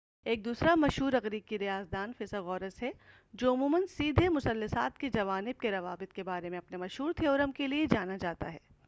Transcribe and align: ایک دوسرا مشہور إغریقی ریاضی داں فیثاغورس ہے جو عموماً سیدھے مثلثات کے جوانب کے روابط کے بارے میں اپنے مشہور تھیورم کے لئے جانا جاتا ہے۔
ایک 0.25 0.45
دوسرا 0.45 0.73
مشہور 0.75 1.13
إغریقی 1.13 1.59
ریاضی 1.59 1.89
داں 1.91 2.07
فیثاغورس 2.17 2.81
ہے 2.83 2.91
جو 3.33 3.53
عموماً 3.53 3.85
سیدھے 3.97 4.29
مثلثات 4.29 4.97
کے 4.97 5.09
جوانب 5.09 5.61
کے 5.61 5.71
روابط 5.71 6.13
کے 6.13 6.23
بارے 6.23 6.49
میں 6.49 6.57
اپنے 6.57 6.77
مشہور 6.77 7.13
تھیورم 7.13 7.51
کے 7.51 7.67
لئے 7.67 7.85
جانا 7.85 8.17
جاتا 8.17 8.53
ہے۔ 8.53 8.57